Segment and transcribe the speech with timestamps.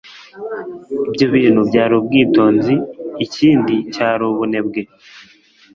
[1.09, 2.75] ibyo bintu byari ubwitonzi
[3.25, 4.81] ikindi cyari ubunebwe